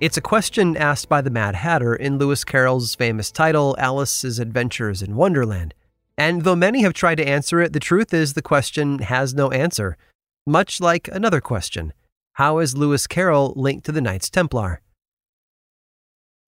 It's 0.00 0.16
a 0.16 0.22
question 0.22 0.78
asked 0.78 1.10
by 1.10 1.20
the 1.20 1.28
Mad 1.28 1.56
Hatter 1.56 1.94
in 1.94 2.16
Lewis 2.16 2.42
Carroll's 2.42 2.94
famous 2.94 3.30
title, 3.30 3.76
Alice's 3.78 4.38
Adventures 4.38 5.02
in 5.02 5.14
Wonderland. 5.14 5.74
And 6.16 6.42
though 6.42 6.56
many 6.56 6.80
have 6.80 6.94
tried 6.94 7.16
to 7.16 7.28
answer 7.28 7.60
it, 7.60 7.74
the 7.74 7.80
truth 7.80 8.14
is 8.14 8.32
the 8.32 8.40
question 8.40 9.00
has 9.00 9.34
no 9.34 9.50
answer. 9.50 9.98
Much 10.46 10.80
like 10.80 11.08
another 11.08 11.42
question 11.42 11.92
How 12.32 12.60
is 12.60 12.74
Lewis 12.74 13.06
Carroll 13.06 13.52
linked 13.56 13.84
to 13.84 13.92
the 13.92 14.00
Knights 14.00 14.30
Templar? 14.30 14.80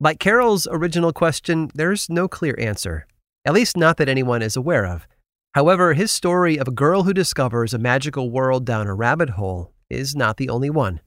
Like 0.01 0.19
Carroll's 0.19 0.67
original 0.71 1.13
question, 1.13 1.71
there's 1.75 2.09
no 2.09 2.29
clear 2.29 2.57
answer, 2.59 3.07
at 3.45 3.53
least 3.53 3.77
not 3.77 3.99
that 3.99 4.09
anyone 4.09 4.41
is 4.41 4.57
aware 4.57 4.87
of. 4.87 5.07
However, 5.55 5.93
his 5.93 6.11
story 6.11 6.57
of 6.57 6.69
a 6.69 6.73
girl 6.73 7.03
who 7.03 7.13
discovers 7.13 7.75
a 7.75 7.79
magical 7.79 8.31
world 8.31 8.65
down 8.65 8.87
a 8.87 8.95
rabbit 8.95 9.29
hole 9.29 9.75
is 9.91 10.17
not 10.17 10.39
the 10.39 10.49
only 10.49 10.71
one. 10.71 11.01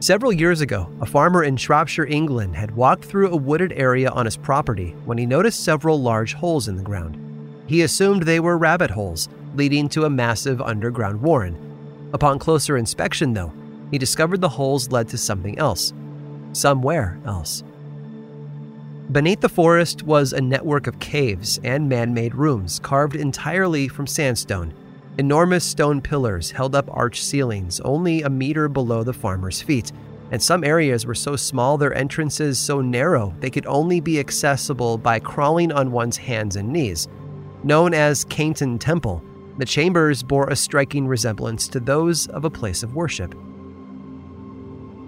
Several 0.00 0.32
years 0.32 0.62
ago, 0.62 0.90
a 1.02 1.06
farmer 1.06 1.44
in 1.44 1.58
Shropshire, 1.58 2.06
England, 2.06 2.56
had 2.56 2.74
walked 2.74 3.04
through 3.04 3.30
a 3.30 3.36
wooded 3.36 3.74
area 3.74 4.08
on 4.08 4.24
his 4.24 4.36
property 4.36 4.96
when 5.04 5.18
he 5.18 5.26
noticed 5.26 5.62
several 5.62 6.00
large 6.00 6.32
holes 6.32 6.68
in 6.68 6.76
the 6.76 6.82
ground. 6.82 7.18
He 7.66 7.82
assumed 7.82 8.22
they 8.22 8.40
were 8.40 8.56
rabbit 8.56 8.90
holes, 8.90 9.28
leading 9.54 9.90
to 9.90 10.06
a 10.06 10.10
massive 10.10 10.62
underground 10.62 11.20
warren. 11.20 11.54
Upon 12.14 12.38
closer 12.38 12.78
inspection, 12.78 13.34
though, 13.34 13.52
he 13.90 13.98
discovered 13.98 14.40
the 14.40 14.48
holes 14.48 14.90
led 14.90 15.06
to 15.10 15.18
something 15.18 15.58
else. 15.58 15.92
Somewhere 16.54 17.18
else. 17.26 17.62
Beneath 19.12 19.42
the 19.42 19.50
forest 19.50 20.02
was 20.04 20.32
a 20.32 20.40
network 20.40 20.86
of 20.86 20.98
caves 20.98 21.60
and 21.62 21.90
man 21.90 22.14
made 22.14 22.34
rooms 22.34 22.78
carved 22.78 23.16
entirely 23.16 23.86
from 23.86 24.06
sandstone 24.06 24.72
Enormous 25.18 25.64
stone 25.64 26.00
pillars 26.00 26.52
held 26.52 26.74
up 26.74 26.88
arched 26.92 27.24
ceilings 27.24 27.80
only 27.80 28.22
a 28.22 28.30
meter 28.30 28.68
below 28.68 29.02
the 29.02 29.12
farmer's 29.12 29.60
feet, 29.60 29.92
and 30.30 30.40
some 30.40 30.62
areas 30.62 31.04
were 31.04 31.14
so 31.14 31.34
small 31.34 31.76
their 31.76 31.92
entrances 31.94 32.58
so 32.58 32.80
narrow 32.80 33.34
they 33.40 33.50
could 33.50 33.66
only 33.66 34.00
be 34.00 34.20
accessible 34.20 34.96
by 34.96 35.18
crawling 35.18 35.72
on 35.72 35.90
one's 35.90 36.16
hands 36.16 36.56
and 36.56 36.72
knees. 36.72 37.08
Known 37.64 37.92
as 37.92 38.24
Caynton 38.24 38.78
Temple, 38.78 39.22
the 39.58 39.64
chambers 39.64 40.22
bore 40.22 40.46
a 40.46 40.56
striking 40.56 41.06
resemblance 41.06 41.68
to 41.68 41.80
those 41.80 42.28
of 42.28 42.44
a 42.44 42.50
place 42.50 42.82
of 42.82 42.94
worship. 42.94 43.34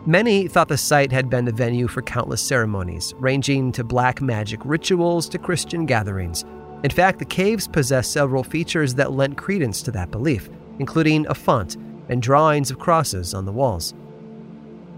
Many 0.04 0.48
thought 0.48 0.68
the 0.68 0.76
site 0.76 1.12
had 1.12 1.30
been 1.30 1.44
the 1.44 1.52
venue 1.52 1.86
for 1.86 2.02
countless 2.02 2.42
ceremonies, 2.42 3.14
ranging 3.18 3.70
to 3.72 3.84
black 3.84 4.20
magic 4.20 4.60
rituals 4.64 5.28
to 5.28 5.38
Christian 5.38 5.86
gatherings, 5.86 6.44
in 6.82 6.90
fact, 6.90 7.18
the 7.18 7.24
caves 7.24 7.68
possess 7.68 8.08
several 8.08 8.42
features 8.42 8.94
that 8.94 9.12
lent 9.12 9.36
credence 9.36 9.82
to 9.82 9.90
that 9.92 10.10
belief, 10.10 10.48
including 10.78 11.26
a 11.28 11.34
font 11.34 11.76
and 12.08 12.20
drawings 12.20 12.70
of 12.70 12.78
crosses 12.78 13.34
on 13.34 13.44
the 13.44 13.52
walls. 13.52 13.94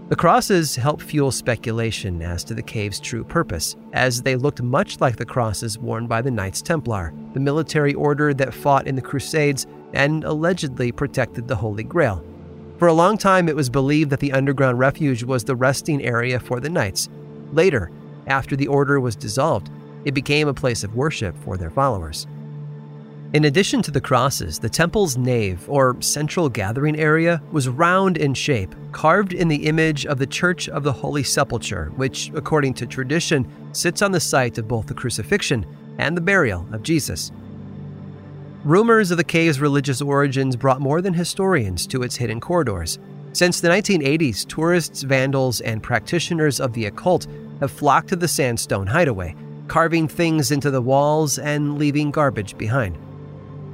The 0.09 0.15
crosses 0.15 0.75
help 0.75 1.01
fuel 1.01 1.31
speculation 1.31 2.21
as 2.21 2.43
to 2.43 2.53
the 2.53 2.61
cave's 2.61 2.99
true 2.99 3.23
purpose, 3.23 3.75
as 3.93 4.21
they 4.21 4.35
looked 4.35 4.61
much 4.61 4.99
like 4.99 5.15
the 5.15 5.25
crosses 5.25 5.79
worn 5.79 6.05
by 6.05 6.21
the 6.21 6.29
Knights 6.29 6.61
Templar, 6.61 7.11
the 7.33 7.39
military 7.39 7.93
order 7.95 8.33
that 8.33 8.53
fought 8.53 8.85
in 8.85 8.95
the 8.95 9.01
Crusades 9.01 9.65
and 9.93 10.23
allegedly 10.23 10.91
protected 10.91 11.47
the 11.47 11.55
Holy 11.55 11.83
Grail. 11.83 12.23
For 12.77 12.87
a 12.87 12.93
long 12.93 13.17
time, 13.17 13.47
it 13.49 13.55
was 13.55 13.69
believed 13.69 14.09
that 14.11 14.19
the 14.19 14.33
underground 14.33 14.77
refuge 14.77 15.23
was 15.23 15.43
the 15.43 15.55
resting 15.55 16.03
area 16.03 16.39
for 16.39 16.59
the 16.59 16.69
Knights. 16.69 17.09
Later, 17.51 17.89
after 18.27 18.55
the 18.55 18.67
order 18.67 18.99
was 18.99 19.15
dissolved, 19.15 19.71
it 20.05 20.13
became 20.13 20.47
a 20.47 20.53
place 20.53 20.83
of 20.83 20.95
worship 20.95 21.35
for 21.43 21.57
their 21.57 21.71
followers. 21.71 22.27
In 23.33 23.43
addition 23.43 23.81
to 23.81 23.91
the 23.91 23.99
crosses, 23.99 24.59
the 24.59 24.69
temple's 24.69 25.17
nave, 25.17 25.67
or 25.67 26.01
central 26.01 26.47
gathering 26.47 26.97
area, 26.97 27.41
was 27.51 27.67
round 27.67 28.15
in 28.15 28.33
shape, 28.33 28.73
carved 28.93 29.33
in 29.33 29.49
the 29.49 29.65
image 29.65 30.05
of 30.05 30.19
the 30.19 30.25
Church 30.25 30.69
of 30.69 30.83
the 30.83 30.93
Holy 30.93 31.21
Sepulchre, 31.23 31.91
which, 31.97 32.31
according 32.33 32.75
to 32.75 32.85
tradition, 32.85 33.45
sits 33.73 34.01
on 34.01 34.13
the 34.13 34.21
site 34.21 34.57
of 34.57 34.69
both 34.69 34.85
the 34.85 34.93
crucifixion 34.93 35.65
and 35.97 36.15
the 36.15 36.21
burial 36.21 36.65
of 36.71 36.81
Jesus. 36.81 37.33
Rumors 38.63 39.11
of 39.11 39.17
the 39.17 39.23
cave's 39.23 39.59
religious 39.59 40.01
origins 40.01 40.55
brought 40.55 40.79
more 40.79 41.01
than 41.01 41.13
historians 41.13 41.85
to 41.87 42.03
its 42.03 42.15
hidden 42.15 42.39
corridors. 42.39 42.99
Since 43.33 43.59
the 43.59 43.67
1980s, 43.67 44.47
tourists, 44.47 45.01
vandals, 45.01 45.59
and 45.59 45.83
practitioners 45.83 46.61
of 46.61 46.71
the 46.71 46.85
occult 46.85 47.27
have 47.59 47.69
flocked 47.69 48.07
to 48.09 48.15
the 48.15 48.29
sandstone 48.29 48.87
hideaway, 48.87 49.35
carving 49.67 50.07
things 50.07 50.51
into 50.51 50.71
the 50.71 50.81
walls 50.81 51.39
and 51.39 51.77
leaving 51.77 52.11
garbage 52.11 52.57
behind. 52.57 52.97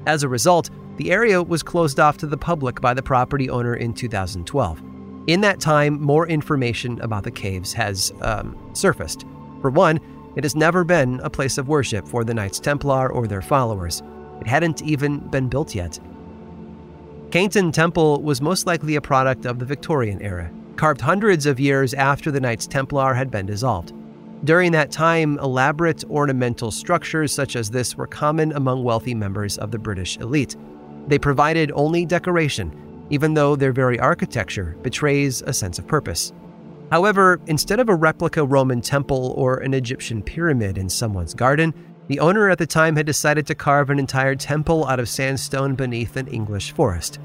As 0.06 0.24
a 0.24 0.30
result, 0.30 0.70
the 0.98 1.12
area 1.12 1.42
was 1.42 1.64
closed 1.64 2.00
off 2.00 2.18
to 2.18 2.28
the 2.28 2.38
public 2.38 2.82
by 2.82 2.94
the 2.94 3.04
property 3.04 3.50
owner 3.50 3.76
in 3.76 3.94
2012. 3.94 4.82
In 5.28 5.42
that 5.42 5.60
time, 5.60 6.02
more 6.02 6.28
information 6.28 7.00
about 7.02 7.24
the 7.24 7.32
caves 7.32 7.74
has 7.74 8.12
um, 8.22 8.58
surfaced. 8.74 9.26
For 9.62 9.70
one, 9.70 10.00
it 10.36 10.44
has 10.44 10.56
never 10.56 10.84
been 10.84 11.20
a 11.22 11.30
place 11.30 11.58
of 11.58 11.68
worship 11.68 12.08
for 12.08 12.24
the 12.24 12.34
Knights 12.34 12.60
Templar 12.60 13.12
or 13.12 13.28
their 13.28 13.42
followers. 13.42 14.02
It 14.40 14.48
hadn't 14.48 14.82
even 14.82 15.20
been 15.30 15.50
built 15.50 15.76
yet. 15.76 16.00
Caynton 17.30 17.72
Temple 17.72 18.22
was 18.22 18.42
most 18.42 18.66
likely 18.66 18.96
a 18.96 19.02
product 19.02 19.46
of 19.46 19.60
the 19.60 19.66
Victorian 19.66 20.22
era, 20.22 20.52
carved 20.76 21.02
hundreds 21.02 21.46
of 21.46 21.60
years 21.60 21.94
after 21.94 22.32
the 22.32 22.42
Knights 22.42 22.68
Templar 22.68 23.14
had 23.14 23.30
been 23.30 23.46
dissolved. 23.46 23.94
During 24.44 24.72
that 24.72 24.92
time, 24.92 25.38
elaborate 25.38 26.04
ornamental 26.10 26.72
structures 26.72 27.32
such 27.32 27.56
as 27.56 27.70
this 27.70 27.96
were 27.96 28.08
common 28.08 28.52
among 28.54 28.84
wealthy 28.84 29.14
members 29.14 29.58
of 29.60 29.70
the 29.70 29.78
British 29.78 30.18
elite. 30.18 30.56
They 31.08 31.20
provided 31.20 31.72
only 31.76 32.06
decoration, 32.06 33.06
even 33.12 33.36
though 33.36 33.56
their 33.56 33.72
very 33.72 34.00
architecture 34.00 34.76
betrays 34.82 35.44
a 35.44 35.54
sense 35.54 35.78
of 35.78 35.88
purpose. 35.88 36.34
However, 36.90 37.40
instead 37.46 37.80
of 37.80 37.88
a 37.88 37.96
replica 37.96 38.44
Roman 38.44 38.82
temple 38.82 39.34
or 39.38 39.58
an 39.58 39.76
Egyptian 39.76 40.24
pyramid 40.24 40.78
in 40.78 40.90
someone's 40.90 41.36
garden, 41.36 41.74
the 42.08 42.20
owner 42.20 42.50
at 42.50 42.58
the 42.58 42.66
time 42.66 42.96
had 42.96 43.06
decided 43.06 43.46
to 43.48 43.56
carve 43.56 43.92
an 43.92 44.00
entire 44.00 44.36
temple 44.36 44.88
out 44.88 45.00
of 45.00 45.08
sandstone 45.08 45.76
beneath 45.76 46.18
an 46.18 46.28
English 46.28 46.72
forest. 46.72 47.20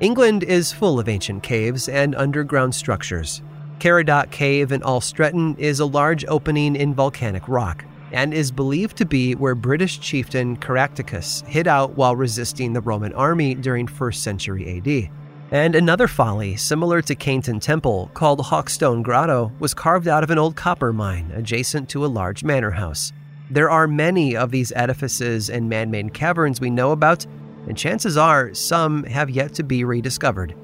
England 0.00 0.44
is 0.44 0.70
full 0.70 1.00
of 1.00 1.08
ancient 1.08 1.42
caves 1.42 1.88
and 1.88 2.14
underground 2.14 2.74
structures, 2.74 3.42
Caradoc 3.82 4.30
Cave 4.30 4.70
in 4.70 4.80
All 4.84 5.00
Stretton 5.00 5.56
is 5.56 5.80
a 5.80 5.84
large 5.84 6.24
opening 6.26 6.76
in 6.76 6.94
volcanic 6.94 7.48
rock 7.48 7.84
and 8.12 8.32
is 8.32 8.52
believed 8.52 8.96
to 8.98 9.04
be 9.04 9.34
where 9.34 9.56
British 9.56 9.98
chieftain 9.98 10.56
Caractacus 10.56 11.42
hid 11.48 11.66
out 11.66 11.96
while 11.96 12.14
resisting 12.14 12.74
the 12.74 12.80
Roman 12.80 13.12
army 13.14 13.56
during 13.56 13.88
1st 13.88 14.14
century 14.14 14.78
AD. 14.78 15.10
And 15.50 15.74
another 15.74 16.06
folly, 16.06 16.54
similar 16.54 17.02
to 17.02 17.16
Caynton 17.16 17.60
Temple, 17.60 18.12
called 18.14 18.38
Hawkstone 18.42 19.02
Grotto, 19.02 19.50
was 19.58 19.74
carved 19.74 20.06
out 20.06 20.22
of 20.22 20.30
an 20.30 20.38
old 20.38 20.54
copper 20.54 20.92
mine 20.92 21.32
adjacent 21.34 21.88
to 21.88 22.04
a 22.04 22.06
large 22.06 22.44
manor 22.44 22.70
house. 22.70 23.12
There 23.50 23.68
are 23.68 23.88
many 23.88 24.36
of 24.36 24.52
these 24.52 24.72
edifices 24.76 25.50
and 25.50 25.68
man 25.68 25.90
made 25.90 26.14
caverns 26.14 26.60
we 26.60 26.70
know 26.70 26.92
about, 26.92 27.26
and 27.66 27.76
chances 27.76 28.16
are 28.16 28.54
some 28.54 29.02
have 29.02 29.28
yet 29.28 29.54
to 29.54 29.64
be 29.64 29.82
rediscovered. 29.82 30.54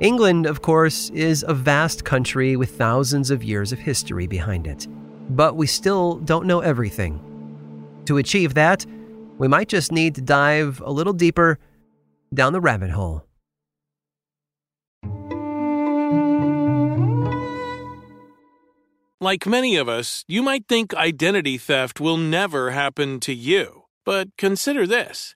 England, 0.00 0.44
of 0.44 0.60
course, 0.60 1.08
is 1.10 1.42
a 1.48 1.54
vast 1.54 2.04
country 2.04 2.54
with 2.54 2.76
thousands 2.76 3.30
of 3.30 3.42
years 3.42 3.72
of 3.72 3.78
history 3.78 4.26
behind 4.26 4.66
it, 4.66 4.86
but 5.30 5.56
we 5.56 5.66
still 5.66 6.16
don't 6.16 6.46
know 6.46 6.60
everything. 6.60 7.18
To 8.04 8.18
achieve 8.18 8.52
that, 8.54 8.84
we 9.38 9.48
might 9.48 9.68
just 9.68 9.92
need 9.92 10.14
to 10.16 10.20
dive 10.20 10.82
a 10.84 10.90
little 10.90 11.14
deeper 11.14 11.58
down 12.34 12.52
the 12.52 12.60
rabbit 12.60 12.90
hole. 12.90 13.24
Like 19.18 19.46
many 19.46 19.76
of 19.76 19.88
us, 19.88 20.24
you 20.28 20.42
might 20.42 20.68
think 20.68 20.92
identity 20.94 21.56
theft 21.56 22.02
will 22.02 22.18
never 22.18 22.72
happen 22.72 23.18
to 23.20 23.32
you. 23.32 23.84
But 24.04 24.28
consider 24.36 24.86
this 24.86 25.35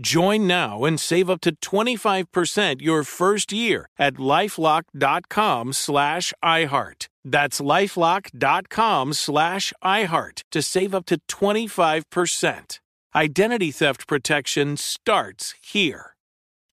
Join 0.00 0.46
now 0.46 0.84
and 0.84 1.00
save 1.00 1.28
up 1.28 1.40
to 1.42 1.52
25% 1.56 2.80
your 2.80 3.04
first 3.04 3.52
year 3.52 3.88
at 3.98 4.14
lifelock.com 4.14 5.72
slash 5.72 6.32
iHeart. 6.42 7.08
That's 7.24 7.60
lifelock.com 7.60 9.12
slash 9.12 9.72
iHeart 9.84 10.42
to 10.52 10.62
save 10.62 10.94
up 10.94 11.06
to 11.06 11.18
25%. 11.28 12.78
Identity 13.14 13.70
theft 13.72 14.06
protection 14.06 14.76
starts 14.76 15.54
here. 15.60 16.14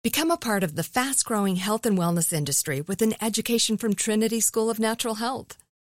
Become 0.01 0.31
a 0.31 0.38
part 0.38 0.63
of 0.63 0.75
the 0.75 0.83
fast 0.83 1.25
growing 1.25 1.57
health 1.57 1.86
and 1.86 1.98
wellness 1.98 2.31
industry 2.31 2.80
with 2.80 3.01
an 3.01 3.16
education 3.21 3.75
from 3.75 3.95
Trinity 3.95 4.39
School 4.39 4.69
of 4.69 4.80
Natural 4.80 5.16
Health. 5.16 5.57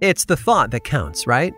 It's 0.00 0.24
the 0.24 0.36
thought 0.36 0.70
that 0.70 0.84
counts, 0.84 1.26
right? 1.26 1.52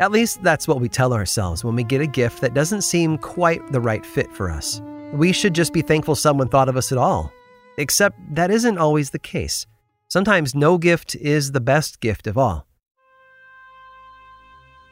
At 0.00 0.12
least 0.12 0.42
that's 0.42 0.68
what 0.68 0.82
we 0.82 0.88
tell 0.90 1.14
ourselves 1.14 1.64
when 1.64 1.74
we 1.74 1.82
get 1.82 2.02
a 2.02 2.06
gift 2.06 2.42
that 2.42 2.52
doesn't 2.52 2.82
seem 2.82 3.16
quite 3.16 3.72
the 3.72 3.80
right 3.80 4.04
fit 4.04 4.30
for 4.34 4.50
us. 4.50 4.82
We 5.14 5.32
should 5.32 5.54
just 5.54 5.72
be 5.72 5.80
thankful 5.80 6.14
someone 6.14 6.48
thought 6.48 6.68
of 6.68 6.76
us 6.76 6.92
at 6.92 6.98
all. 6.98 7.32
Except 7.78 8.18
that 8.34 8.50
isn't 8.50 8.76
always 8.76 9.10
the 9.10 9.18
case. 9.18 9.66
Sometimes 10.08 10.54
no 10.54 10.76
gift 10.76 11.14
is 11.14 11.52
the 11.52 11.60
best 11.60 12.00
gift 12.00 12.26
of 12.26 12.36
all. 12.36 12.66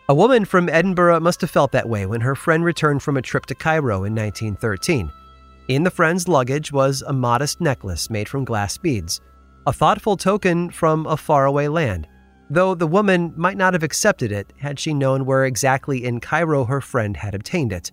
A 0.09 0.15
woman 0.15 0.47
from 0.47 0.71
Edinburgh 0.71 1.21
must 1.21 1.43
have 1.43 1.51
felt 1.51 1.73
that 1.73 1.91
way 1.91 2.07
when 2.07 2.23
her 2.23 2.35
friend 2.35 2.65
returned 2.65 3.03
from 3.03 3.19
a 3.19 3.23
trip 3.23 3.45
to 3.47 3.55
Cairo 3.55 4.05
in 4.05 4.15
1913. 4.15 5.13
In 5.69 5.83
the 5.83 5.91
friend's 5.91 6.27
luggage 6.27 6.73
was 6.73 7.03
a 7.03 7.13
modest 7.13 7.61
necklace 7.61 8.09
made 8.09 8.31
from 8.31 8.47
glass 8.47 8.79
beads, 8.79 9.21
a 9.67 9.73
thoughtful 9.75 10.17
token 10.17 10.71
from 10.71 11.05
a 11.07 11.19
faraway 11.19 11.69
land 11.69 12.09
though 12.51 12.75
the 12.75 12.87
woman 12.87 13.33
might 13.37 13.57
not 13.57 13.75
have 13.75 13.83
accepted 13.83 14.33
it 14.33 14.53
had 14.59 14.79
she 14.79 14.95
known 14.95 15.25
where 15.25 15.45
exactly 15.45 16.05
in 16.05 16.21
Cairo 16.21 16.65
her 16.65 16.81
friend 16.81 17.17
had 17.17 17.35
obtained 17.35 17.73
it 17.73 17.93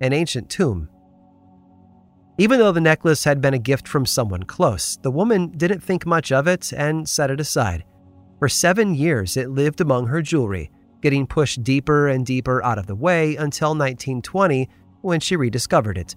an 0.00 0.12
ancient 0.12 0.50
tomb. 0.50 0.88
Even 2.36 2.58
though 2.58 2.72
the 2.72 2.80
necklace 2.80 3.22
had 3.24 3.40
been 3.40 3.54
a 3.54 3.58
gift 3.58 3.86
from 3.86 4.04
someone 4.04 4.42
close, 4.42 4.96
the 5.02 5.10
woman 5.10 5.48
didn't 5.56 5.82
think 5.82 6.04
much 6.04 6.32
of 6.32 6.48
it 6.48 6.72
and 6.72 7.08
set 7.08 7.30
it 7.30 7.40
aside. 7.40 7.84
For 8.40 8.48
seven 8.48 8.96
years, 8.96 9.36
it 9.36 9.50
lived 9.50 9.80
among 9.80 10.08
her 10.08 10.20
jewelry, 10.20 10.70
getting 11.00 11.28
pushed 11.28 11.62
deeper 11.62 12.08
and 12.08 12.26
deeper 12.26 12.62
out 12.64 12.76
of 12.76 12.88
the 12.88 12.96
way 12.96 13.36
until 13.36 13.68
1920 13.70 14.68
when 15.02 15.20
she 15.20 15.36
rediscovered 15.36 15.96
it. 15.96 16.16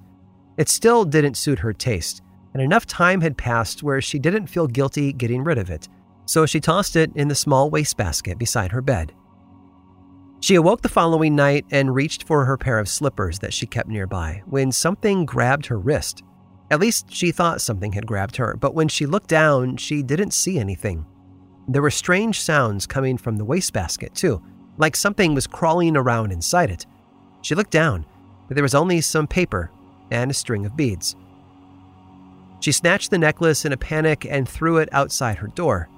It 0.57 0.69
still 0.69 1.05
didn't 1.05 1.37
suit 1.37 1.59
her 1.59 1.71
taste, 1.71 2.23
and 2.53 2.63
enough 2.63 2.87
time 2.87 3.21
had 3.21 3.37
passed 3.37 3.83
where 3.83 4.01
she 4.01 4.17
didn't 4.17 4.47
feel 4.47 4.65
guilty 4.65 5.13
getting 5.13 5.43
rid 5.43 5.59
of 5.59 5.69
it 5.69 5.87
so 6.27 6.45
she 6.45 6.59
tossed 6.59 6.95
it 6.95 7.11
in 7.15 7.27
the 7.27 7.35
small 7.35 7.71
wastebasket 7.71 8.37
beside 8.37 8.71
her 8.71 8.81
bed. 8.81 9.13
She 10.39 10.53
awoke 10.53 10.83
the 10.83 10.89
following 10.89 11.35
night 11.35 11.65
and 11.71 11.95
reached 11.95 12.23
for 12.23 12.45
her 12.45 12.57
pair 12.57 12.77
of 12.77 12.87
slippers 12.87 13.39
that 13.39 13.53
she 13.53 13.65
kept 13.65 13.89
nearby 13.89 14.43
when 14.45 14.71
something 14.71 15.25
grabbed 15.25 15.65
her 15.65 15.79
wrist. 15.79 16.21
At 16.69 16.79
least 16.79 17.11
she 17.11 17.31
thought 17.31 17.61
something 17.61 17.93
had 17.93 18.05
grabbed 18.05 18.35
her, 18.35 18.55
but 18.59 18.75
when 18.75 18.87
she 18.87 19.05
looked 19.05 19.29
down, 19.29 19.77
she 19.77 20.03
didn't 20.03 20.31
see 20.31 20.59
anything. 20.59 21.05
There 21.67 21.81
were 21.81 21.89
strange 21.89 22.39
sounds 22.39 22.85
coming 22.85 23.17
from 23.17 23.37
the 23.37 23.45
wastebasket, 23.45 24.13
too, 24.13 24.41
like 24.77 24.95
something 24.95 25.33
was 25.33 25.47
crawling 25.47 25.97
around 25.97 26.31
inside 26.31 26.69
it. 26.69 26.85
She 27.41 27.55
looked 27.55 27.71
down, 27.71 28.05
but 28.47 28.55
there 28.55 28.63
was 28.63 28.75
only 28.75 29.01
some 29.01 29.27
paper 29.27 29.71
and 30.11 30.29
a 30.29 30.33
string 30.33 30.65
of 30.65 30.77
beads. 30.77 31.15
She 32.59 32.71
snatched 32.71 33.11
the 33.11 33.17
necklace 33.17 33.65
in 33.65 33.73
a 33.73 33.77
panic 33.77 34.25
and 34.29 34.47
threw 34.47 34.77
it 34.77 34.89
outside 34.91 35.37
her 35.37 35.47
door. 35.47 35.89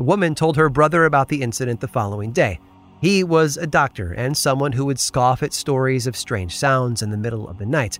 The 0.00 0.04
woman 0.04 0.34
told 0.34 0.56
her 0.56 0.70
brother 0.70 1.04
about 1.04 1.28
the 1.28 1.42
incident 1.42 1.80
the 1.80 1.86
following 1.86 2.32
day. 2.32 2.58
He 3.02 3.22
was 3.22 3.58
a 3.58 3.66
doctor 3.66 4.14
and 4.14 4.34
someone 4.34 4.72
who 4.72 4.86
would 4.86 4.98
scoff 4.98 5.42
at 5.42 5.52
stories 5.52 6.06
of 6.06 6.16
strange 6.16 6.56
sounds 6.56 7.02
in 7.02 7.10
the 7.10 7.18
middle 7.18 7.46
of 7.46 7.58
the 7.58 7.66
night. 7.66 7.98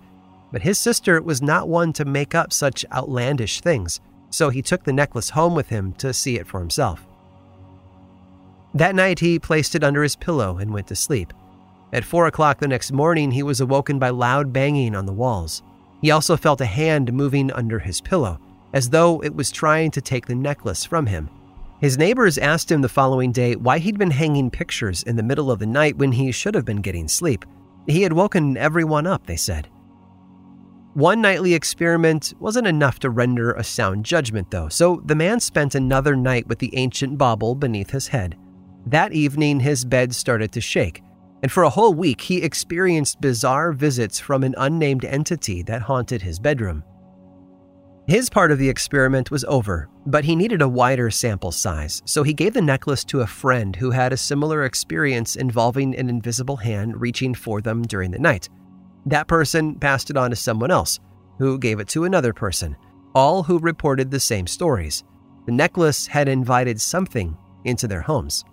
But 0.51 0.63
his 0.63 0.79
sister 0.79 1.21
was 1.21 1.43
not 1.43 1.69
one 1.69 1.93
to 1.93 2.07
make 2.07 2.35
up 2.35 2.55
such 2.55 2.87
outlandish 2.91 3.61
things, 3.61 4.01
so 4.31 4.49
he 4.49 4.63
took 4.63 4.85
the 4.85 4.95
necklace 4.95 5.29
home 5.29 5.55
with 5.55 5.69
him 5.69 5.93
to 5.99 6.15
see 6.15 6.39
it 6.39 6.47
for 6.47 6.59
himself. 6.59 7.07
That 8.73 8.95
night, 8.95 9.19
he 9.19 9.39
placed 9.39 9.75
it 9.75 9.85
under 9.85 10.03
his 10.03 10.17
pillow 10.17 10.57
and 10.57 10.73
went 10.73 10.87
to 10.87 10.97
sleep. 10.97 11.35
At 11.93 12.05
four 12.05 12.27
o'clock 12.27 12.61
the 12.61 12.69
next 12.69 12.93
morning, 12.93 13.31
he 13.31 13.43
was 13.43 13.61
awoken 13.61 13.99
by 13.99 14.09
loud 14.09 14.55
banging 14.55 14.97
on 14.97 15.05
the 15.05 15.13
walls. 15.13 15.63
He 16.01 16.11
also 16.11 16.39
felt 16.39 16.63
a 16.63 16.65
hand 16.65 17.13
moving 17.13 17.53
under 17.53 17.79
his 17.79 18.01
pillow, 18.01 18.41
as 18.73 18.89
though 18.89 19.23
it 19.23 19.35
was 19.35 19.51
trying 19.51 19.91
to 19.91 20.01
take 20.01 20.25
the 20.25 20.35
necklace 20.35 20.87
from 20.87 21.05
him. 21.05 21.29
His 21.81 21.97
neighbors 21.97 22.37
asked 22.37 22.71
him 22.71 22.83
the 22.83 22.89
following 22.91 23.33
day 23.33 23.57
why 23.57 23.79
he'd 23.79 23.99
been 23.99 24.11
hanging 24.11 24.51
pictures 24.51 25.03
in 25.03 25.17
the 25.17 25.23
middle 25.23 25.51
of 25.51 25.59
the 25.59 25.67
night 25.67 25.97
when 25.97 26.13
he 26.13 26.31
should 26.31 26.55
have 26.55 26.67
been 26.67 26.83
getting 26.83 27.09
sleep. 27.09 27.45
He 27.87 28.03
had 28.03 28.13
woken 28.13 28.59
everyone 28.59 29.07
up, 29.07 29.27
they 29.27 29.37
said. 29.37 29.69
One 30.93 31.23
nightly 31.23 31.55
experiment 31.55 32.35
wasn't 32.39 32.67
enough 32.67 32.99
to 32.99 33.11
render 33.11 33.53
a 33.53 33.65
sound 33.65 34.05
judgment, 34.05 34.51
though, 34.51 34.69
so 34.69 35.01
the 35.07 35.15
man 35.15 35.41
spent 35.41 35.75
another 35.75 36.17
night 36.17 36.47
with 36.49 36.59
the 36.59 36.77
ancient 36.77 37.17
bauble 37.17 37.55
beneath 37.55 37.91
his 37.91 38.09
head. 38.09 38.37
That 38.87 39.13
evening, 39.13 39.61
his 39.61 39.85
bed 39.85 40.15
started 40.15 40.53
to 40.53 40.61
shake, 40.61 41.03
and 41.43 41.51
for 41.51 41.63
a 41.63 41.71
whole 41.71 41.95
week, 41.95 42.21
he 42.21 42.43
experienced 42.43 43.21
bizarre 43.21 43.73
visits 43.73 44.21
from 44.21 44.45
an 44.45 44.55
unnamed 44.59 45.05
entity 45.05 45.63
that 45.63 45.83
haunted 45.83 46.23
his 46.23 46.39
bedroom. 46.39 46.85
His 48.11 48.29
part 48.29 48.51
of 48.51 48.59
the 48.59 48.69
experiment 48.69 49.31
was 49.31 49.45
over, 49.45 49.89
but 50.05 50.25
he 50.25 50.35
needed 50.35 50.63
a 50.63 50.69
wider 50.69 51.13
sample 51.13 51.53
size, 51.53 52.03
so 52.07 52.25
he 52.25 52.33
gave 52.35 52.55
the 52.55 52.61
necklace 52.61 53.05
to 53.05 53.21
a 53.21 53.27
friend 53.29 53.77
who 53.77 53.93
had 53.93 54.13
a 54.13 54.17
similar 54.17 54.65
experience 54.65 55.37
involving 55.37 55.95
an 55.95 56.09
invisible 56.09 56.57
hand 56.57 57.01
reaching 57.01 57.35
for 57.35 57.61
them 57.61 57.83
during 57.83 58.11
the 58.11 58.19
night. 58.19 58.49
That 59.07 59.29
person 59.29 59.77
passed 59.77 60.11
it 60.11 60.17
on 60.17 60.31
to 60.31 60.35
someone 60.35 60.73
else, 60.73 60.99
who 61.39 61.57
gave 61.57 61.79
it 61.79 61.87
to 61.91 62.03
another 62.03 62.33
person, 62.33 62.77
all 63.15 63.45
who 63.45 63.61
reported 63.61 64.11
the 64.11 64.19
same 64.19 64.49
stories. 64.49 65.05
The 65.47 65.53
necklace 65.53 66.09
had 66.09 66.29
invited 66.29 66.81
something 66.81 67.37
into 67.65 67.87
their 67.87 68.01
homes. 68.01 68.45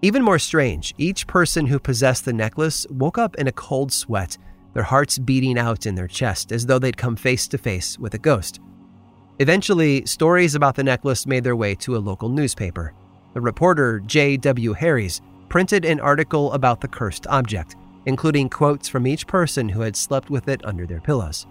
Even 0.00 0.22
more 0.22 0.38
strange, 0.38 0.94
each 0.96 1.26
person 1.26 1.66
who 1.66 1.78
possessed 1.78 2.24
the 2.24 2.32
necklace 2.32 2.86
woke 2.88 3.18
up 3.18 3.36
in 3.36 3.48
a 3.48 3.52
cold 3.52 3.92
sweat, 3.92 4.38
their 4.74 4.82
hearts 4.82 5.18
beating 5.18 5.58
out 5.58 5.86
in 5.86 5.94
their 5.94 6.08
chest 6.08 6.52
as 6.52 6.66
though 6.66 6.78
they'd 6.78 6.96
come 6.96 7.16
face 7.16 7.46
to 7.48 7.58
face 7.58 7.98
with 7.98 8.14
a 8.14 8.18
ghost. 8.18 8.60
Eventually, 9.38 10.04
stories 10.06 10.54
about 10.54 10.74
the 10.74 10.84
necklace 10.84 11.26
made 11.26 11.44
their 11.44 11.56
way 11.56 11.74
to 11.76 11.96
a 11.96 11.98
local 11.98 12.28
newspaper. 12.28 12.94
The 13.34 13.40
reporter, 13.40 14.00
J.W. 14.00 14.74
Harries, 14.74 15.20
printed 15.48 15.84
an 15.84 16.00
article 16.00 16.52
about 16.52 16.80
the 16.80 16.88
cursed 16.88 17.26
object, 17.26 17.76
including 18.06 18.48
quotes 18.48 18.88
from 18.88 19.06
each 19.06 19.26
person 19.26 19.68
who 19.68 19.80
had 19.80 19.96
slept 19.96 20.30
with 20.30 20.48
it 20.48 20.64
under 20.64 20.86
their 20.86 21.00
pillows. 21.00 21.46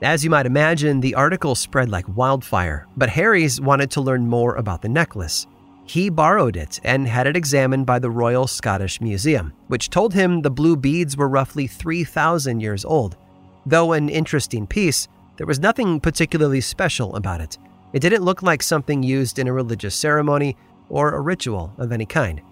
As 0.00 0.22
you 0.22 0.30
might 0.30 0.46
imagine, 0.46 1.00
the 1.00 1.14
article 1.14 1.54
spread 1.54 1.88
like 1.88 2.16
wildfire, 2.16 2.86
but 2.96 3.10
Harries 3.10 3.60
wanted 3.60 3.90
to 3.92 4.00
learn 4.00 4.28
more 4.28 4.54
about 4.54 4.80
the 4.80 4.88
necklace. 4.88 5.46
He 5.88 6.10
borrowed 6.10 6.54
it 6.54 6.80
and 6.84 7.08
had 7.08 7.26
it 7.26 7.36
examined 7.36 7.86
by 7.86 7.98
the 7.98 8.10
Royal 8.10 8.46
Scottish 8.46 9.00
Museum, 9.00 9.54
which 9.68 9.88
told 9.88 10.12
him 10.12 10.42
the 10.42 10.50
blue 10.50 10.76
beads 10.76 11.16
were 11.16 11.28
roughly 11.28 11.66
3,000 11.66 12.60
years 12.60 12.84
old. 12.84 13.16
Though 13.64 13.92
an 13.94 14.10
interesting 14.10 14.66
piece, 14.66 15.08
there 15.38 15.46
was 15.46 15.60
nothing 15.60 15.98
particularly 15.98 16.60
special 16.60 17.16
about 17.16 17.40
it. 17.40 17.56
It 17.94 18.00
didn't 18.00 18.22
look 18.22 18.42
like 18.42 18.62
something 18.62 19.02
used 19.02 19.38
in 19.38 19.48
a 19.48 19.52
religious 19.52 19.94
ceremony 19.94 20.58
or 20.90 21.14
a 21.14 21.22
ritual 21.22 21.72
of 21.78 21.90
any 21.90 22.04
kind. 22.04 22.42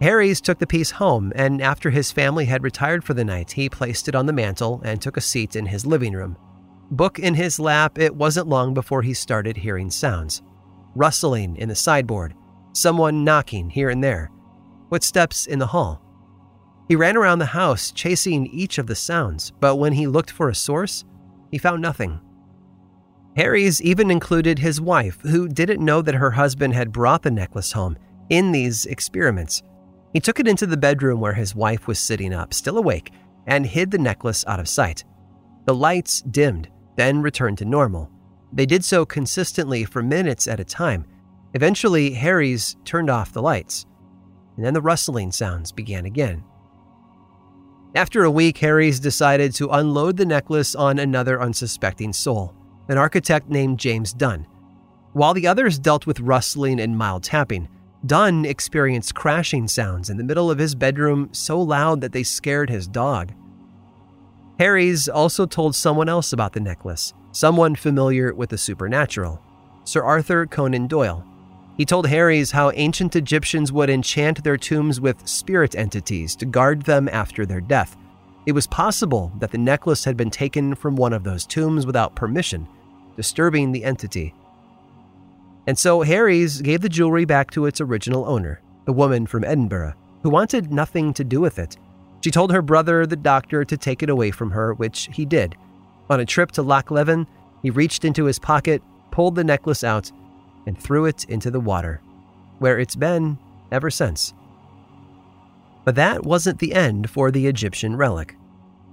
Harries 0.00 0.40
took 0.40 0.60
the 0.60 0.68
piece 0.68 0.92
home, 0.92 1.32
and 1.34 1.60
after 1.60 1.90
his 1.90 2.12
family 2.12 2.44
had 2.44 2.62
retired 2.62 3.02
for 3.02 3.14
the 3.14 3.24
night, 3.24 3.50
he 3.52 3.68
placed 3.68 4.06
it 4.06 4.14
on 4.14 4.26
the 4.26 4.32
mantel 4.32 4.80
and 4.84 5.02
took 5.02 5.16
a 5.16 5.20
seat 5.20 5.56
in 5.56 5.66
his 5.66 5.84
living 5.84 6.12
room. 6.12 6.36
Book 6.92 7.18
in 7.18 7.34
his 7.34 7.58
lap, 7.58 7.98
it 7.98 8.14
wasn't 8.14 8.46
long 8.46 8.74
before 8.74 9.02
he 9.02 9.12
started 9.12 9.56
hearing 9.56 9.90
sounds 9.90 10.40
rustling 10.94 11.56
in 11.56 11.68
the 11.68 11.74
sideboard, 11.74 12.34
someone 12.72 13.24
knocking 13.24 13.70
here 13.70 13.90
and 13.90 14.02
there, 14.02 14.30
footsteps 14.88 15.46
in 15.46 15.58
the 15.58 15.66
hall. 15.66 16.02
He 16.88 16.96
ran 16.96 17.16
around 17.16 17.38
the 17.38 17.46
house 17.46 17.92
chasing 17.92 18.46
each 18.46 18.78
of 18.78 18.86
the 18.86 18.96
sounds, 18.96 19.52
but 19.60 19.76
when 19.76 19.92
he 19.92 20.06
looked 20.06 20.30
for 20.30 20.48
a 20.48 20.54
source, 20.54 21.04
he 21.50 21.58
found 21.58 21.80
nothing. 21.80 22.20
Harries 23.36 23.80
even 23.80 24.10
included 24.10 24.58
his 24.58 24.80
wife, 24.80 25.20
who 25.22 25.48
didn't 25.48 25.84
know 25.84 26.02
that 26.02 26.16
her 26.16 26.32
husband 26.32 26.74
had 26.74 26.92
brought 26.92 27.22
the 27.22 27.30
necklace 27.30 27.72
home, 27.72 27.96
in 28.28 28.52
these 28.52 28.86
experiments. 28.86 29.62
He 30.12 30.20
took 30.20 30.40
it 30.40 30.48
into 30.48 30.66
the 30.66 30.76
bedroom 30.76 31.20
where 31.20 31.34
his 31.34 31.54
wife 31.54 31.86
was 31.86 31.98
sitting 31.98 32.34
up, 32.34 32.52
still 32.52 32.78
awake, 32.78 33.12
and 33.46 33.64
hid 33.64 33.90
the 33.90 33.98
necklace 33.98 34.44
out 34.46 34.60
of 34.60 34.68
sight. 34.68 35.04
The 35.66 35.74
lights 35.74 36.22
dimmed, 36.22 36.68
then 36.96 37.22
returned 37.22 37.58
to 37.58 37.64
normal. 37.64 38.10
They 38.52 38.66
did 38.66 38.84
so 38.84 39.04
consistently 39.04 39.84
for 39.84 40.02
minutes 40.02 40.48
at 40.48 40.60
a 40.60 40.64
time. 40.64 41.06
Eventually, 41.54 42.12
Harries 42.14 42.76
turned 42.84 43.10
off 43.10 43.32
the 43.32 43.42
lights, 43.42 43.86
and 44.56 44.64
then 44.64 44.74
the 44.74 44.82
rustling 44.82 45.32
sounds 45.32 45.72
began 45.72 46.06
again. 46.06 46.44
After 47.94 48.22
a 48.22 48.30
week, 48.30 48.58
Harries 48.58 49.00
decided 49.00 49.52
to 49.54 49.68
unload 49.68 50.16
the 50.16 50.26
necklace 50.26 50.74
on 50.74 50.98
another 50.98 51.40
unsuspecting 51.42 52.12
soul, 52.12 52.54
an 52.88 52.98
architect 52.98 53.48
named 53.48 53.80
James 53.80 54.12
Dunn. 54.12 54.46
While 55.12 55.34
the 55.34 55.48
others 55.48 55.78
dealt 55.78 56.06
with 56.06 56.20
rustling 56.20 56.78
and 56.80 56.96
mild 56.96 57.24
tapping, 57.24 57.68
Dunn 58.06 58.44
experienced 58.44 59.14
crashing 59.14 59.66
sounds 59.66 60.08
in 60.08 60.16
the 60.16 60.24
middle 60.24 60.50
of 60.50 60.58
his 60.58 60.74
bedroom 60.74 61.28
so 61.32 61.60
loud 61.60 62.00
that 62.00 62.12
they 62.12 62.22
scared 62.22 62.70
his 62.70 62.86
dog. 62.86 63.32
Harries 64.58 65.08
also 65.08 65.46
told 65.46 65.74
someone 65.74 66.08
else 66.08 66.32
about 66.32 66.52
the 66.52 66.60
necklace, 66.60 67.12
someone 67.32 67.74
familiar 67.74 68.34
with 68.34 68.50
the 68.50 68.58
supernatural, 68.58 69.40
Sir 69.84 70.02
Arthur 70.02 70.46
Conan 70.46 70.86
Doyle. 70.86 71.24
He 71.76 71.84
told 71.84 72.06
Harries 72.06 72.50
how 72.50 72.72
ancient 72.72 73.16
Egyptians 73.16 73.72
would 73.72 73.88
enchant 73.88 74.44
their 74.44 74.56
tombs 74.56 75.00
with 75.00 75.26
spirit 75.26 75.74
entities 75.74 76.36
to 76.36 76.46
guard 76.46 76.82
them 76.82 77.08
after 77.08 77.46
their 77.46 77.60
death. 77.60 77.96
It 78.46 78.52
was 78.52 78.66
possible 78.66 79.32
that 79.38 79.50
the 79.50 79.58
necklace 79.58 80.04
had 80.04 80.16
been 80.16 80.30
taken 80.30 80.74
from 80.74 80.96
one 80.96 81.12
of 81.12 81.24
those 81.24 81.46
tombs 81.46 81.86
without 81.86 82.14
permission, 82.14 82.68
disturbing 83.16 83.72
the 83.72 83.84
entity. 83.84 84.34
And 85.66 85.78
so 85.78 86.02
Harries 86.02 86.60
gave 86.60 86.80
the 86.80 86.88
jewelry 86.88 87.24
back 87.24 87.50
to 87.52 87.66
its 87.66 87.80
original 87.80 88.26
owner, 88.26 88.60
the 88.86 88.92
woman 88.92 89.26
from 89.26 89.44
Edinburgh, 89.44 89.94
who 90.22 90.30
wanted 90.30 90.72
nothing 90.72 91.14
to 91.14 91.24
do 91.24 91.40
with 91.40 91.58
it. 91.58 91.76
She 92.22 92.30
told 92.30 92.52
her 92.52 92.60
brother, 92.60 93.06
the 93.06 93.16
doctor, 93.16 93.64
to 93.64 93.76
take 93.76 94.02
it 94.02 94.10
away 94.10 94.30
from 94.30 94.50
her, 94.50 94.74
which 94.74 95.08
he 95.12 95.24
did. 95.24 95.56
On 96.10 96.18
a 96.18 96.26
trip 96.26 96.50
to 96.52 96.62
Loch 96.62 96.90
Leven, 96.90 97.26
he 97.62 97.70
reached 97.70 98.04
into 98.04 98.24
his 98.24 98.40
pocket, 98.40 98.82
pulled 99.12 99.36
the 99.36 99.44
necklace 99.44 99.84
out, 99.84 100.10
and 100.66 100.76
threw 100.76 101.04
it 101.04 101.24
into 101.24 101.52
the 101.52 101.60
water, 101.60 102.02
where 102.58 102.80
it's 102.80 102.96
been 102.96 103.38
ever 103.70 103.90
since. 103.90 104.34
But 105.84 105.94
that 105.94 106.24
wasn't 106.24 106.58
the 106.58 106.74
end 106.74 107.08
for 107.08 107.30
the 107.30 107.46
Egyptian 107.46 107.96
relic. 107.96 108.36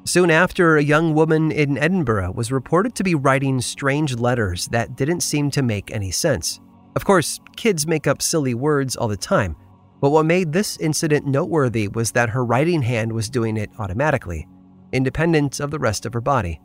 Soon 0.06 0.30
after, 0.30 0.78
a 0.78 0.84
young 0.84 1.16
woman 1.16 1.52
in 1.52 1.78
Edinburgh 1.78 2.34
was 2.34 2.52
reported 2.52 2.94
to 2.96 3.04
be 3.04 3.16
writing 3.16 3.62
strange 3.62 4.16
letters 4.16 4.68
that 4.68 4.96
didn't 4.96 5.22
seem 5.22 5.50
to 5.52 5.64
make 5.64 5.92
any 5.92 6.12
sense. 6.12 6.62
Of 6.96 7.04
course, 7.04 7.40
kids 7.56 7.88
make 7.88 8.06
up 8.06 8.22
silly 8.22 8.54
words 8.54 8.96
all 8.96 9.08
the 9.08 9.18
time, 9.18 9.56
but 10.00 10.12
what 10.12 10.26
made 10.28 10.54
this 10.54 10.78
incident 10.78 11.26
noteworthy 11.26 11.88
was 11.88 12.12
that 12.12 12.30
her 12.30 12.46
writing 12.46 12.84
hand 12.84 13.12
was 13.12 13.28
doing 13.28 13.58
it 13.58 13.72
automatically, 13.80 14.48
independent 14.94 15.60
of 15.60 15.72
the 15.72 15.80
rest 15.80 16.06
of 16.06 16.14
her 16.14 16.22
body. 16.22 16.62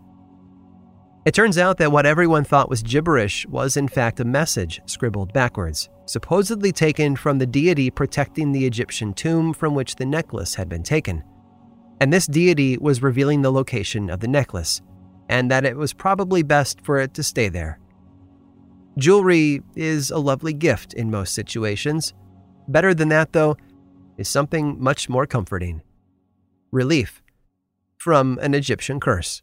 It 1.24 1.34
turns 1.34 1.56
out 1.56 1.78
that 1.78 1.92
what 1.92 2.04
everyone 2.04 2.42
thought 2.42 2.68
was 2.68 2.82
gibberish 2.82 3.46
was 3.46 3.76
in 3.76 3.86
fact 3.86 4.18
a 4.18 4.24
message 4.24 4.80
scribbled 4.86 5.32
backwards, 5.32 5.88
supposedly 6.04 6.72
taken 6.72 7.14
from 7.14 7.38
the 7.38 7.46
deity 7.46 7.90
protecting 7.90 8.50
the 8.50 8.66
Egyptian 8.66 9.14
tomb 9.14 9.52
from 9.52 9.74
which 9.74 9.94
the 9.94 10.06
necklace 10.06 10.56
had 10.56 10.68
been 10.68 10.82
taken. 10.82 11.22
And 12.00 12.12
this 12.12 12.26
deity 12.26 12.76
was 12.76 13.02
revealing 13.02 13.42
the 13.42 13.52
location 13.52 14.10
of 14.10 14.18
the 14.18 14.26
necklace, 14.26 14.82
and 15.28 15.48
that 15.48 15.64
it 15.64 15.76
was 15.76 15.92
probably 15.92 16.42
best 16.42 16.80
for 16.80 16.98
it 16.98 17.14
to 17.14 17.22
stay 17.22 17.48
there. 17.48 17.78
Jewelry 18.98 19.62
is 19.76 20.10
a 20.10 20.18
lovely 20.18 20.52
gift 20.52 20.92
in 20.92 21.08
most 21.08 21.34
situations. 21.34 22.14
Better 22.66 22.94
than 22.94 23.10
that, 23.10 23.32
though, 23.32 23.56
is 24.16 24.28
something 24.28 24.82
much 24.82 25.08
more 25.08 25.26
comforting 25.26 25.82
relief 26.72 27.22
from 27.96 28.40
an 28.42 28.54
Egyptian 28.54 28.98
curse. 28.98 29.42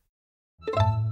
you 0.67 1.10